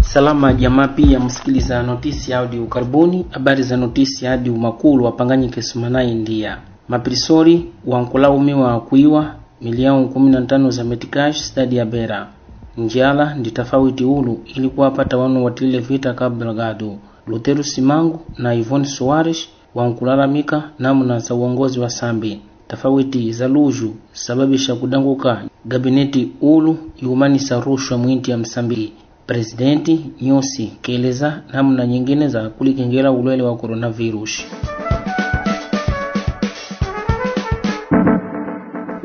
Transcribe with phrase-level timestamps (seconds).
[0.00, 3.26] salama jamaa pia msikiliza notisi audio karibuni.
[3.30, 6.58] Habari za notisi audio makulu wapanganyike sumanai ndia.
[6.88, 9.34] Mapirisori wankulaumiwa kuiwa.
[9.60, 12.28] Milioni 15 za metikash stadi ya bera.
[12.76, 16.96] Njala ndi tofauti ulu ili kuwapata wanu watile vita kabla gado
[17.26, 22.40] luteru simangu na ivone soares wankulalamika namna za uongozi wa sambi.
[22.68, 28.92] Tofauti za luju sababisha kudanguka gabineti ulu iumanisa rushwa mwinti ya msambiki
[29.26, 34.44] presidenti nyusi keleza namna nyingine za kulikengela ulwele wa coronavirus.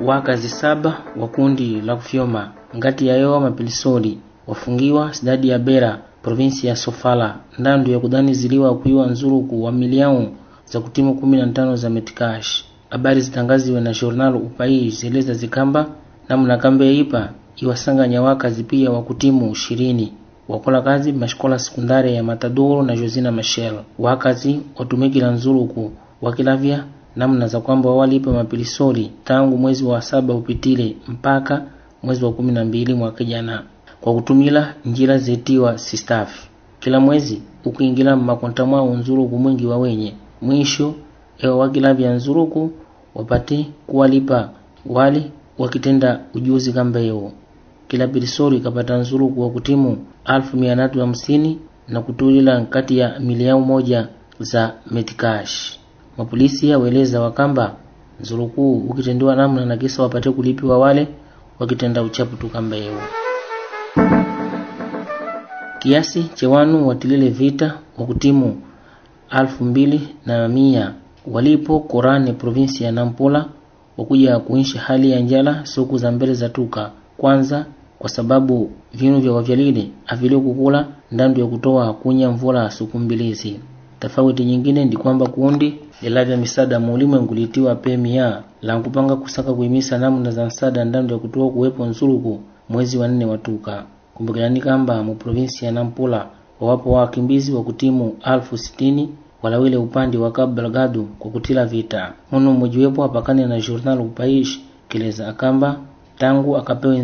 [0.06, 6.68] Wakazi saba wa kundi la kufyoma ngati ya yayowa mapilisoli wafungiwa sidadi ya bera provinsi
[6.68, 7.36] ya sofala.
[7.60, 10.30] Ndandu ya kudaniziliwa kuiwa nzuruku wa milioni
[10.66, 12.64] za kutimu 15 za metikash.
[12.90, 15.86] Habari zitangaziwe na journal upai zieleza zikamba
[16.30, 20.14] namna kambe ipa iwasanganya wakazi pia wakutimu ishirini.
[20.50, 25.92] Wakola kazi mashikola sekundari ya matadoro na josina mashel wakazi watumikila nzuluku
[26.22, 26.84] wakilavya
[27.16, 31.64] namna za kwamba wawalipa mapilisoli tangu mwezi wa saba upitile mpaka
[32.04, 33.64] mwezi wa kumi na mbili mwaka jana.
[34.02, 36.48] Kwa kutumila njira zetiwa sistafi
[36.80, 40.14] kila mwezi ukiingila mmakonta mwao nzuluku mwingi wa wenye.
[40.42, 40.94] Mwisho
[41.40, 42.72] ewa wakilavya nzuruku
[43.16, 44.50] wapate kuwalipa
[44.86, 47.00] wali wakitenda ujuzi kamba
[47.88, 53.66] kila pilisori ikapata nzuru wa kutimu alfu mia tatu hamsini na kutulila kati ya milioni
[53.66, 54.08] moja
[54.40, 55.80] za metikash
[56.18, 57.76] mapolisi yaweleza wakamba
[58.22, 61.08] nzulukuu ukitendiwa namna na kisa wapate kulipiwa wale
[61.60, 63.02] wakitenda uchapu tu kamba ewo
[65.80, 68.62] kiasi chewanu watilile vita wa kutimu
[69.30, 70.94] alfu mbili na mia
[71.32, 73.46] walipo korani provinsi ya nampula
[73.98, 76.92] wakuja kuishi hali ya njala siku za mbele za tuka.
[77.18, 77.66] Kwanza
[78.00, 83.60] kwa sababu vinu vya wavyalile avilio kukula ndandu ya kutoa kunya mvula siku mbilizi
[84.00, 90.32] tofauti nyingine ndi kwamba kundi lilavya misada muulimwengu litiwa pemia la kupanga kusaka kuimisa namna
[90.32, 95.66] za msada ndandu ya kutoa kuwepo nsuluku mwezi wa nne watuka kumbukirani kamba mu provinsi
[95.66, 96.28] ya nampula
[96.60, 99.10] wawapo wakimbizi wa kutimu alfu sitini
[99.44, 102.14] walawile upande wa Cabo Delgado kwa kutila vita.
[102.32, 104.60] Muno mmojiwepo apakane na journal upaish
[104.90, 105.80] keleza akamba
[106.18, 107.00] tangu akapewe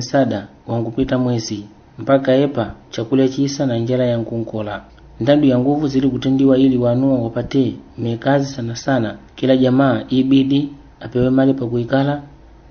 [0.64, 1.66] nsada wangupita mwezi
[2.00, 4.84] mpaka epa chakula chisa na njala ya nkunkola.
[5.20, 9.18] Ndandu ya nguvu zili kutendiwa ili wanuwa wapate mekazi sana sana.
[9.36, 10.70] Kila jamaa ibidi
[11.00, 12.22] apewe mali pa kuikala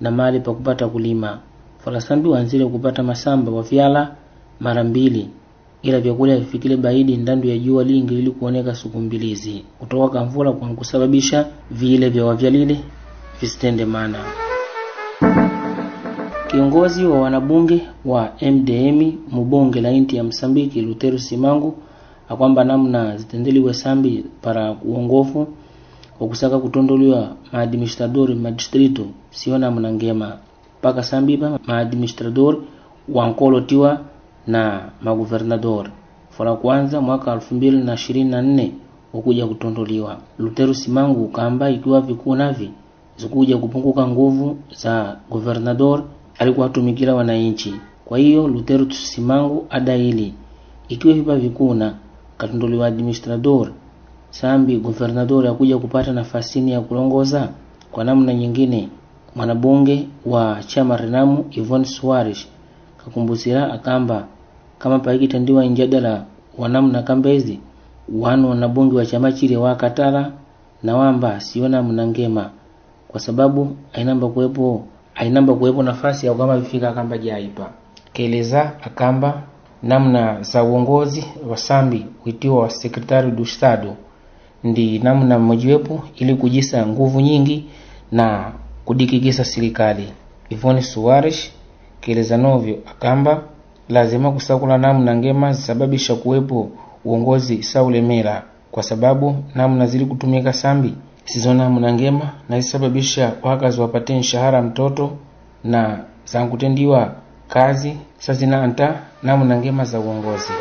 [0.00, 1.38] na mali pa kupata kulima.
[1.78, 4.14] Falasambi wanzile kupata masamba wa vyala
[4.60, 5.28] mara mbili.
[5.82, 9.64] Ila vyakula vifikile baidi ndandu ya jua lingi lili kuoneka siku mbilizi.
[9.78, 12.80] Kutoka kamvula kwa kusababisha vile vya wavyalile
[13.40, 14.18] visitende mana
[16.52, 21.74] kiongozi wa wanabunge wa mdm mubonge la inti ya msambiki Lutero simangu
[22.28, 25.46] akwamba namna zitendeliwe sambi para uongofu
[26.18, 30.36] kwa kusaka kutondoliwa maadministrador madistrito sio namna ngema.
[30.78, 32.56] Mpaka sambipa maadministrador
[33.08, 34.00] wankolotiwa
[34.46, 35.90] na maguvernador.
[36.30, 38.68] Fora kwanza mwaka 2024
[39.12, 42.70] wakuja kutondoliwa Lutero simangu kamba ikiwa vikuu navi
[43.16, 46.02] zikuja kupunguka nguvu za guvernador
[46.38, 47.74] alikuwa atumikila wananchi.
[48.04, 50.34] Kwa hiyo Lutero tusimangu ada adaili.
[50.88, 51.94] Ikiwa vipa vikuna
[52.38, 53.70] katondoliwa administrador.
[54.30, 57.48] Sambi governador akuja kupata nafasini ya kulongoza.
[57.92, 58.88] Kwa namna nyingine
[59.36, 62.46] mwanabunge wa chama renamu ivon Suarez
[63.04, 64.26] kakumbusira akamba
[64.78, 66.24] kama paikitandiwa njadala
[66.58, 67.60] wa namna kambezi
[68.20, 70.32] wanu wanabunge wa chama chile wakatala
[70.82, 72.50] na wamba siona mnangema
[73.08, 74.84] kwa sababu ainamba kuwepo
[75.14, 77.70] ainamba kuwepo nafasi ya kama vifika akamba jaipa
[78.12, 79.42] keleza akamba
[79.82, 83.96] namna za uongozi wa sambi kuitiwa wa sekretari du estado
[84.64, 87.64] ndi namna mmojiwepo ili kujisa nguvu nyingi
[88.12, 88.52] na
[88.84, 90.12] kudikikisa serikali
[90.50, 91.52] ivone suares
[92.00, 93.42] keleza novyo akamba
[93.88, 96.68] lazima kusakula namna ngema zisababisha kuwepo
[97.04, 104.18] uongozi saulemela kwa sababu namna zili kutumika sambi sizo munangema ngema na zisababisha wakazi wapate
[104.18, 105.10] nshahara mtoto
[105.64, 107.14] na zankutendiwa
[107.48, 110.52] kazi sazinanta na munangema za uongozi.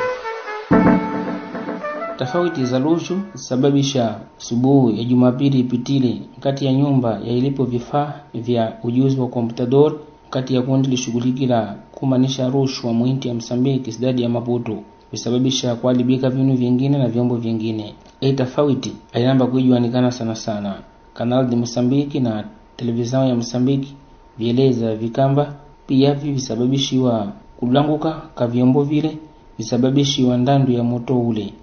[2.17, 8.73] Tofauti za lushu zisababisha subuhu ya jumapili ipitile kati ya nyumba ya ilipo vifaa vya
[8.83, 9.93] ujuzi wa komputador
[10.29, 14.77] kati ya kundi lishughulikila kumanisha rushwa mwinti ya msambiki sidadi ya maputo
[15.11, 17.95] visababisha kuharibika vinu vingine na vyombo vingine.
[18.19, 20.75] Hii tofauti ainamba kuijuanikana sana sana.
[21.13, 22.43] Kanal de mosambiki na
[22.77, 23.95] televizao ya mosambiki
[24.37, 25.55] vieleza vikamba
[25.87, 29.17] pia visababishiwa kulanguka ka vyombo vile
[29.57, 31.53] visababishi wa ndandu ya moto ule.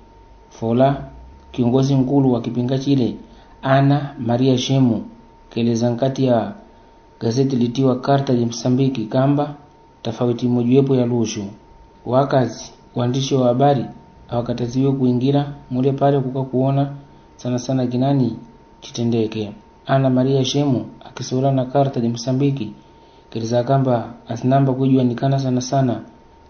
[0.50, 1.04] Fola
[1.52, 3.14] kiongozi nkulu wa kipinga chile
[3.62, 5.04] ana maria shemu
[5.50, 6.52] keleza nkati ya
[7.20, 9.54] gazeti litiwa karta ya msambiki kamba
[10.02, 11.44] tofauti mojiwepo ya lushu
[12.06, 13.84] wakazi waandishi wa habari
[14.28, 16.92] awakataziwe kuingira mule pale kuka kuona
[17.36, 18.36] sana sana kinani
[18.80, 19.52] chitendeke
[19.86, 22.72] ana maria shemu akisaula na karta ya msambiki
[23.30, 26.00] keleza kamba asinamba kujuanikana sana sana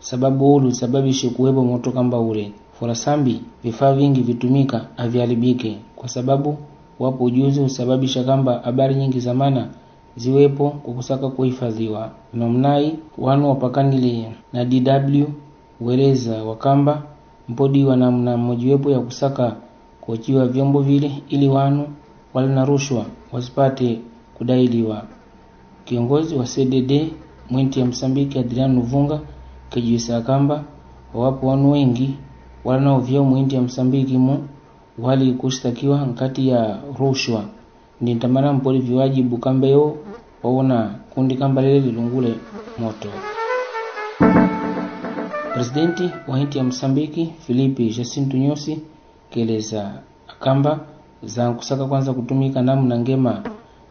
[0.00, 2.52] sababu ulu sababishe kuwepo moto kamba ule.
[2.73, 6.56] Furasambi vifaa vingi vitumika aviharibike kwa sababu
[6.99, 9.69] wapo ujuzi husababisha kamba habari nyingi zamana
[10.17, 12.11] ziwepo kwa kusaka kuhifadhiwa.
[12.34, 15.25] Nomnai wanu wapakanile na dw
[15.80, 17.02] weleza wakamba
[17.48, 19.56] mpodi wa namna mojiwepo ya kusaka
[20.00, 21.86] kuachiwa vyombo vile ili wanu
[22.34, 24.00] wale na rushwa wasipate
[24.34, 25.02] kudailiwa.
[25.84, 27.12] Kiongozi wa cdd
[27.50, 29.20] mwinti ya msambiki adrian nuvunga
[29.70, 30.64] kejiwisa kamba
[31.14, 32.14] wawapo wanu wengi
[32.64, 34.48] wala nao vyeo mwinti ya msambiki mu
[34.98, 37.44] wali kushtakiwa nkati ya rushwa.
[38.00, 39.96] Ndintamana mpoli viwajibu kambeo
[40.42, 42.34] waona kundi kamba lile lilungule
[42.78, 43.08] moto
[45.58, 48.81] presidenti wa nchi ya msambiki filipi jacinto nyusi
[49.31, 49.93] keleza
[50.28, 50.81] akamba
[51.22, 53.43] za kusaka kwanza kutumika namna ngema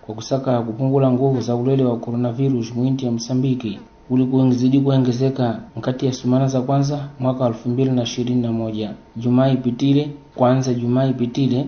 [0.06, 3.80] kwa kusaka kupungula nguvu za ulele wa coronavirus mwinti ya msambiki
[4.10, 8.94] uli kuzidi kuongezeka nkati ya sumana za kwanza mwaka elfu mbili na ishirini na moja.
[9.16, 11.66] Jumaa ipitile kwanza jumaa ipitile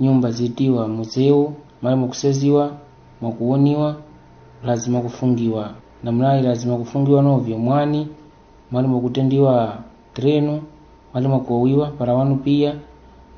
[0.00, 2.72] nyumba zitiwa museu mali mwakuseziwa
[3.20, 3.96] mwakuoniwa
[4.64, 5.70] lazima kufungiwa.
[6.04, 7.58] Namnayi lazima kufungiwa novyo.
[7.58, 8.08] Mwani
[8.70, 9.78] mali mwakutendiwa
[10.14, 10.60] treno
[11.14, 12.74] mali mwakuowiwa para wanu pia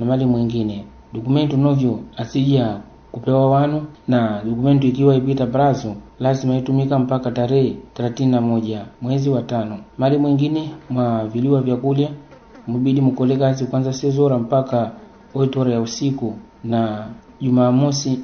[0.00, 0.84] na mali mwingine.
[1.12, 2.80] Dokumento novyo asija
[3.12, 9.78] kupewa wanu na dokumento ikiwa ipita brazo lazima itumika mpaka tarehe 31 mwezi wa tano.
[9.98, 12.08] Mali mwingine mwa viliwa vyakulya
[12.66, 14.90] mubidi mukole kazi kwanza sezora mpaka
[15.34, 16.34] oitora ya usiku
[16.64, 17.06] na
[17.40, 18.20] jumamosi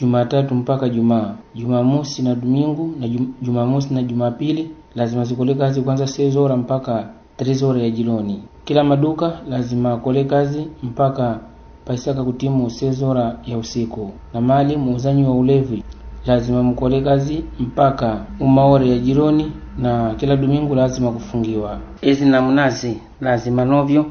[0.00, 6.06] jumatatu mpaka jumaa jumamosi na dumingu na jum, jumamosi na jumapili lazima zikole kazi kwanza
[6.06, 11.40] sezora mpaka trezora ya jiloni kila maduka lazima akole kazi mpaka
[11.84, 14.10] paisaka kutimu sezora ya usiku.
[14.34, 15.84] Na mali muuzanyi wa ulevi
[16.26, 21.78] lazima mkole kazi mpaka umaore ya jiloni na kila domingu lazima kufungiwa.
[22.02, 24.06] Ezi namunazi lazima novyo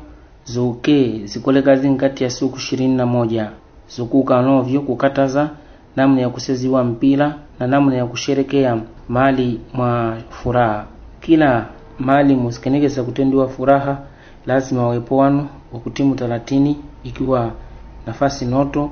[0.45, 3.51] zuke zikole kazi nkati ya siku ishirini na moja.
[3.97, 5.49] Zukuka novyo kukataza
[5.97, 8.77] namna ya kuseziwa mpira na namna ya kusherekea
[9.09, 10.85] mali mwa furaha.
[11.21, 11.65] Kila
[11.99, 13.97] mali musikenekeza kutendiwa furaha
[14.45, 17.51] lazima wawepo wanu wa kutimu talatini ikiwa
[18.07, 18.89] nafasi noto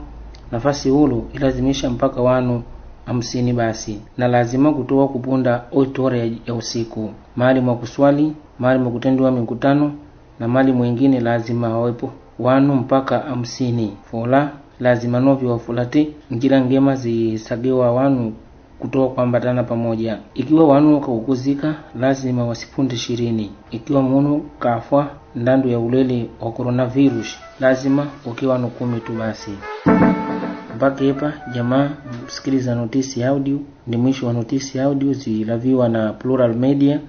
[0.51, 2.63] nafasi hulu ilazimisha mpaka wanu
[3.05, 4.01] hamsini basi.
[4.17, 7.09] Na lazima kutoa kupunda oitore ya, ya usiku.
[7.35, 9.91] Mali mwa kuswali mali mwa kutendiwa mikutano
[10.39, 13.97] na mali mwingine lazima wawepo wanu mpaka hamsini.
[14.11, 18.33] Fola lazima novyo wafulati njira ngema zisagiwa wanu
[18.79, 20.17] kutoa kuambatana pamoja.
[20.33, 23.51] Ikiwa wanu wakaukuzika lazima wasipunde shirini.
[23.71, 29.51] Ikiwa munu kafwa ndandu ya ulele wa coronavirus lazima ukiwa wanu kumi tu basi.
[30.75, 31.89] Mpaka hapa jamaa
[32.25, 33.59] msikiliza notisi audio.
[33.87, 36.99] Ni mwisho wa notisi audio zilaviwa na plural media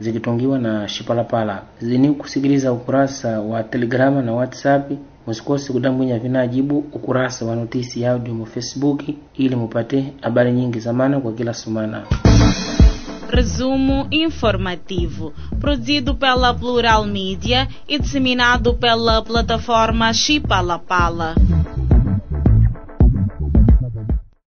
[0.00, 1.62] zikitongiwa na shipalapala.
[1.80, 4.92] Zini kusikiliza ukurasa wa telegrama na whatsapp
[6.18, 9.02] vinajibu ukurasa wa notisi audio mu facebook
[9.34, 10.80] ili mupate habari nyingi
[11.20, 11.54] kwa kila
[13.30, 21.34] Resumo informativo, produzido pela Plural Mídia e disseminado pela plataforma Chipalapala.